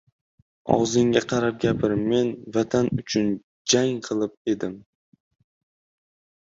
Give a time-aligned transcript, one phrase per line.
[0.75, 3.31] —Og‘zingga qarab gapir, men vatan uchun
[3.75, 4.77] jang qilib edim!